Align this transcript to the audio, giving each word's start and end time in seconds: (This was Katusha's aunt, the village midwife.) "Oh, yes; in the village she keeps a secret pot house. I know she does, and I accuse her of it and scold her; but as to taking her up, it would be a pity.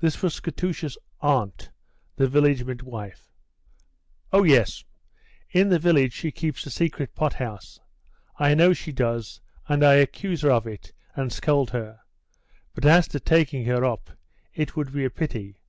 (This 0.00 0.20
was 0.22 0.40
Katusha's 0.40 0.98
aunt, 1.20 1.70
the 2.16 2.26
village 2.26 2.64
midwife.) 2.64 3.30
"Oh, 4.32 4.42
yes; 4.42 4.82
in 5.50 5.68
the 5.68 5.78
village 5.78 6.12
she 6.14 6.32
keeps 6.32 6.66
a 6.66 6.70
secret 6.72 7.14
pot 7.14 7.34
house. 7.34 7.78
I 8.40 8.54
know 8.54 8.72
she 8.72 8.90
does, 8.90 9.40
and 9.68 9.84
I 9.84 9.94
accuse 9.94 10.40
her 10.40 10.50
of 10.50 10.66
it 10.66 10.92
and 11.14 11.32
scold 11.32 11.70
her; 11.70 12.00
but 12.74 12.84
as 12.84 13.06
to 13.06 13.20
taking 13.20 13.64
her 13.66 13.84
up, 13.84 14.10
it 14.52 14.74
would 14.74 14.92
be 14.92 15.04
a 15.04 15.10
pity. 15.10 15.60